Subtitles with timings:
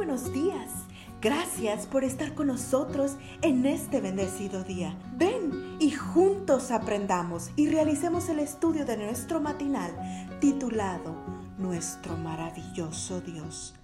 [0.00, 0.86] buenos días.
[1.20, 4.98] Gracias por estar con nosotros en este bendecido día.
[5.18, 9.94] Ven y juntos aprendamos y realicemos el estudio de nuestro matinal
[10.40, 11.14] titulado
[11.58, 13.74] Nuestro maravilloso Dios.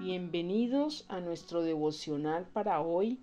[0.00, 3.20] Bienvenidos a nuestro devocional para hoy,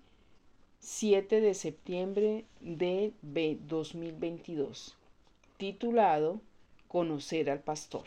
[0.80, 4.96] 7 de septiembre de 2022,
[5.58, 6.40] titulado
[6.88, 8.06] Conocer al Pastor.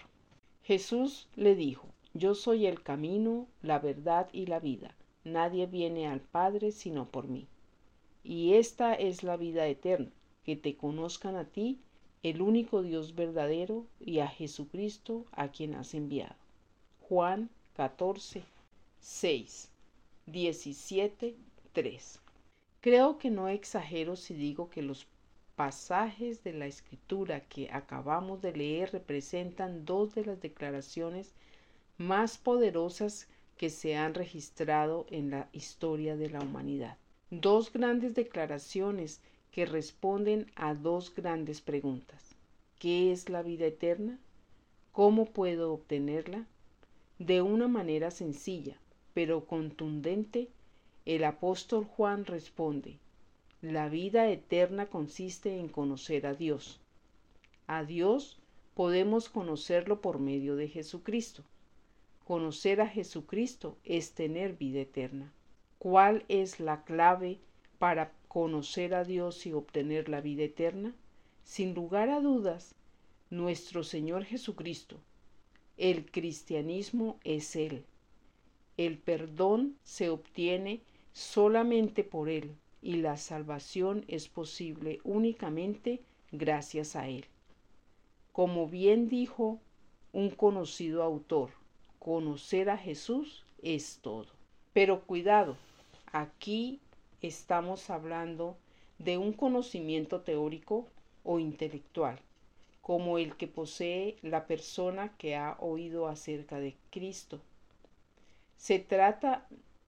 [0.62, 4.96] Jesús le dijo, Yo soy el camino, la verdad y la vida.
[5.24, 7.48] Nadie viene al Padre sino por mí.
[8.24, 10.12] Y esta es la vida eterna,
[10.44, 11.80] que te conozcan a ti,
[12.22, 16.36] el único Dios verdadero, y a Jesucristo a quien has enviado.
[17.08, 18.44] Juan 14,
[19.00, 19.70] 6,
[20.26, 21.36] 17,
[21.72, 22.20] 3.
[22.82, 25.08] Creo que no exagero si digo que los
[25.56, 31.34] pasajes de la escritura que acabamos de leer representan dos de las declaraciones
[32.02, 36.98] más poderosas que se han registrado en la historia de la humanidad.
[37.30, 39.22] Dos grandes declaraciones
[39.52, 42.36] que responden a dos grandes preguntas.
[42.80, 44.18] ¿Qué es la vida eterna?
[44.92, 46.46] ¿Cómo puedo obtenerla?
[47.20, 48.78] De una manera sencilla,
[49.14, 50.50] pero contundente,
[51.06, 52.98] el apóstol Juan responde,
[53.62, 56.80] la vida eterna consiste en conocer a Dios.
[57.68, 58.40] A Dios
[58.74, 61.44] podemos conocerlo por medio de Jesucristo.
[62.26, 65.34] Conocer a Jesucristo es tener vida eterna.
[65.80, 67.40] ¿Cuál es la clave
[67.80, 70.96] para conocer a Dios y obtener la vida eterna?
[71.44, 72.76] Sin lugar a dudas,
[73.32, 75.00] nuestro Señor Jesucristo.
[75.78, 77.86] El cristianismo es Él.
[78.78, 80.82] El perdón se obtiene
[81.14, 87.26] solamente por Él y la salvación es posible únicamente gracias a Él.
[88.32, 89.60] Como bien dijo
[90.14, 91.52] un conocido autor,
[92.02, 94.26] conocer a Jesús es todo.
[94.74, 95.56] Pero cuidado,
[96.12, 96.80] aquí
[97.22, 98.58] estamos hablando
[98.98, 100.88] de un conocimiento teórico
[101.24, 102.18] o intelectual,
[102.82, 107.40] como el que posee la persona que ha oído acerca de Cristo.
[108.58, 109.46] Se trata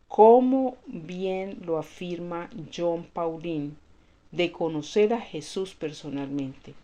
[0.07, 3.71] como bien lo afirma John Pauline,
[4.31, 6.75] de conocer a Jesús personalmente,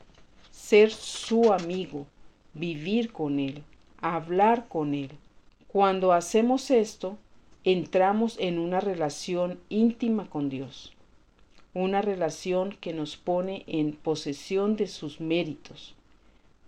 [0.50, 2.08] ser su amigo,
[2.56, 3.64] vivir con Él,
[4.02, 5.12] hablar con Él.
[5.68, 7.18] Cuando hacemos esto,
[7.64, 10.94] entramos en una relación íntima con Dios,
[11.74, 15.96] una relación que nos pone en posesión de sus méritos,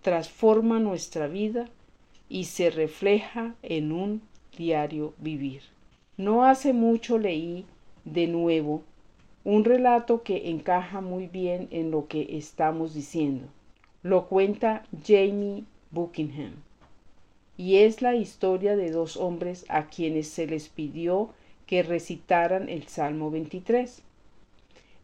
[0.02, 1.68] transforma nuestra vida
[2.28, 4.22] y se refleja en un
[4.56, 5.62] diario vivir.
[6.16, 7.64] No hace mucho leí
[8.04, 8.82] de nuevo
[9.44, 13.48] un relato que encaja muy bien en lo que estamos diciendo.
[14.02, 16.52] Lo cuenta Jamie Buckingham
[17.56, 21.30] y es la historia de dos hombres a quienes se les pidió
[21.66, 24.02] que recitaran el Salmo 23.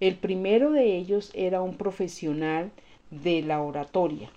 [0.01, 2.71] El primero de ellos era un profesional
[3.11, 4.31] de la oratoria.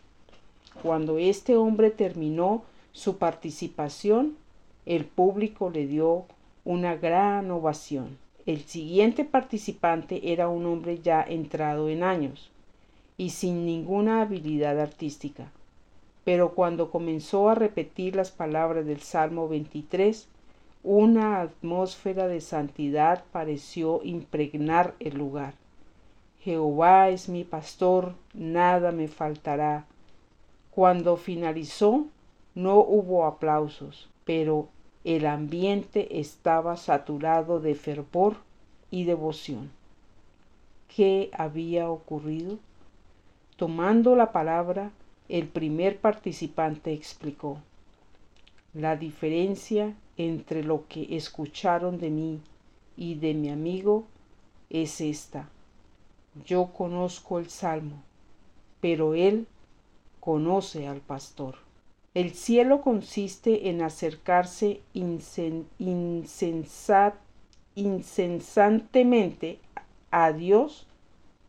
[0.81, 2.63] Cuando este hombre terminó
[2.93, 4.37] su participación,
[4.85, 6.25] el público le dio
[6.65, 8.17] una gran ovación.
[8.45, 12.49] El siguiente participante era un hombre ya entrado en años
[13.17, 15.51] y sin ninguna habilidad artística.
[16.23, 20.27] Pero cuando comenzó a repetir las palabras del Salmo 23,
[20.83, 25.53] una atmósfera de santidad pareció impregnar el lugar.
[26.39, 29.85] Jehová es mi pastor, nada me faltará.
[30.71, 32.05] Cuando finalizó,
[32.55, 34.69] no hubo aplausos, pero
[35.03, 38.37] el ambiente estaba saturado de fervor
[38.89, 39.71] y devoción.
[40.95, 42.57] ¿Qué había ocurrido?
[43.55, 44.91] Tomando la palabra,
[45.31, 47.57] el primer participante explicó,
[48.73, 52.41] la diferencia entre lo que escucharon de mí
[52.97, 54.03] y de mi amigo
[54.69, 55.49] es esta.
[56.45, 58.03] Yo conozco el Salmo,
[58.81, 59.47] pero él
[60.19, 61.55] conoce al pastor.
[62.13, 64.81] El cielo consiste en acercarse
[67.75, 69.59] incesantemente
[70.11, 70.87] a Dios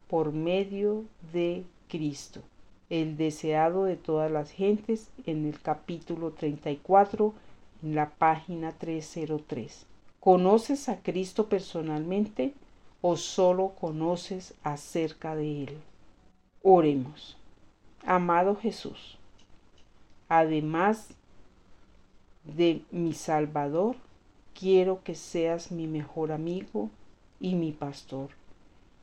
[0.09, 2.43] por medio de Cristo,
[2.90, 7.32] el deseado de todas las gentes en el capítulo 34,
[7.82, 9.87] en la página 303.
[10.20, 12.55] ¿Conoces a Cristo personalmente
[13.00, 15.79] o solo conoces acerca de Él?
[16.62, 17.37] Oremos.
[18.05, 19.19] Amado Jesús
[20.32, 21.08] además
[22.44, 23.96] de mi Salvador,
[24.58, 26.88] quiero que seas mi mejor amigo
[27.38, 28.31] y mi pastor,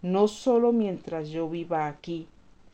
[0.01, 2.27] no solo mientras yo viva aquí,